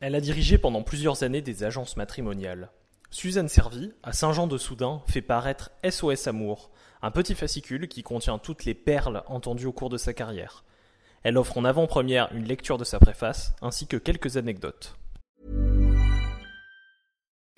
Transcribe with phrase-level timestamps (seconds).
[0.00, 2.70] Elle a dirigé pendant plusieurs années des agences matrimoniales.
[3.10, 6.70] Suzanne Servi, à Saint-Jean-de-Soudain, fait paraître SOS Amour,
[7.02, 10.64] un petit fascicule qui contient toutes les perles entendues au cours de sa carrière.
[11.22, 14.96] Elle offre en avant-première une lecture de sa préface, ainsi que quelques anecdotes.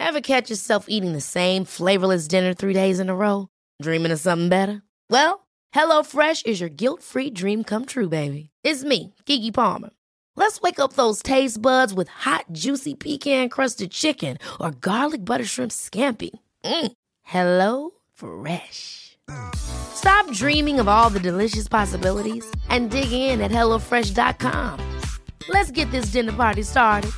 [0.00, 3.46] Ever catch yourself eating the same flavorless dinner three days in a row?
[3.80, 4.82] Dreaming of something better?
[5.08, 5.46] Well,
[5.76, 8.50] HelloFresh is your guilt-free dream come true, baby.
[8.64, 9.90] It's me, Kiki Palmer.
[10.34, 15.72] Let's wake up those taste buds with hot, juicy pecan-crusted chicken or garlic butter shrimp
[15.72, 16.30] scampi.
[16.64, 16.92] Mm.
[17.22, 19.18] Hello Fresh.
[19.54, 25.00] Stop dreaming of all the delicious possibilities and dig in at HelloFresh.com.
[25.48, 27.10] Let's get this dinner party started.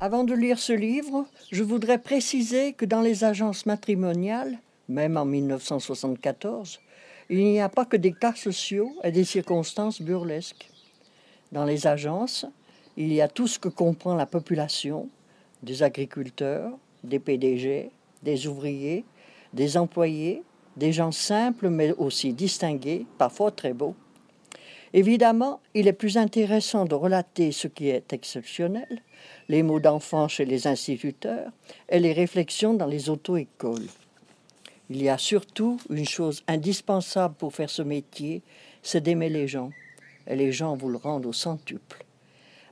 [0.00, 5.24] Avant de lire ce livre, je voudrais préciser que dans les agences matrimoniales, même en
[5.24, 6.78] 1974,
[7.30, 10.68] il n'y a pas que des cas sociaux et des circonstances burlesques.
[11.52, 12.46] Dans les agences,
[12.96, 15.08] il y a tout ce que comprend la population,
[15.62, 16.70] des agriculteurs,
[17.02, 17.90] des PDG,
[18.22, 19.04] des ouvriers,
[19.52, 20.42] des employés,
[20.76, 23.94] des gens simples mais aussi distingués, parfois très beaux.
[24.92, 29.02] Évidemment, il est plus intéressant de relater ce qui est exceptionnel,
[29.48, 31.50] les mots d'enfants chez les instituteurs
[31.88, 33.88] et les réflexions dans les auto-écoles.
[34.90, 38.42] Il y a surtout une chose indispensable pour faire ce métier,
[38.82, 39.70] c'est d'aimer les gens.
[40.26, 42.04] Et les gens vous le rendent au centuple.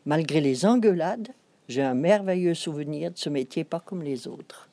[0.04, 1.28] Malgré les engueulades,
[1.68, 4.68] j'ai un merveilleux souvenir de ce métier pas comme les autres.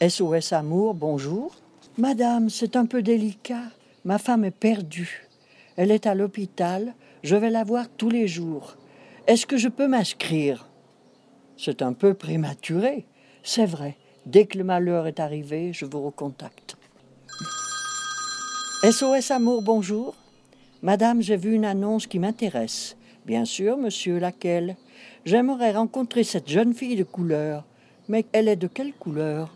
[0.00, 1.56] SOS Amour, bonjour.
[1.98, 3.64] Madame, c'est un peu délicat.
[4.04, 5.28] Ma femme est perdue.
[5.76, 6.94] Elle est à l'hôpital.
[7.24, 8.76] Je vais la voir tous les jours.
[9.26, 10.68] Est-ce que je peux m'inscrire?
[11.56, 13.06] C'est un peu prématuré.
[13.42, 13.96] C'est vrai.
[14.26, 16.76] Dès que le malheur est arrivé, je vous recontacte.
[18.82, 20.14] SOS Amour, bonjour.
[20.82, 22.96] Madame, j'ai vu une annonce qui m'intéresse.
[23.26, 24.76] Bien sûr, monsieur, laquelle?
[25.24, 27.64] J'aimerais rencontrer cette jeune fille de couleur.
[28.08, 29.52] Mais elle est de quelle couleur?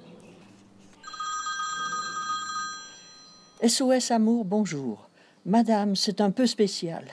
[3.67, 5.09] SOS Amour, bonjour.
[5.47, 7.05] Madame, c'est un peu spécial.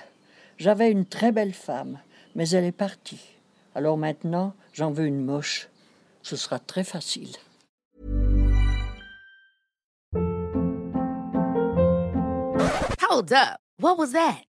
[0.58, 2.00] J'avais une très belle femme,
[2.36, 3.22] mais elle est partie.
[3.76, 5.70] Alors maintenant, j'en veux une moche.
[6.22, 7.36] Ce sera très facile.
[13.02, 13.60] Hold up.
[13.80, 14.49] What was that?